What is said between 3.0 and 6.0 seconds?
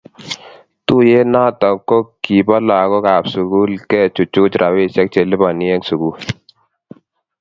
ab sukul ke chuchuch rabisiek che libani eng